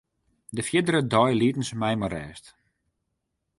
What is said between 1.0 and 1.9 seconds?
dei lieten se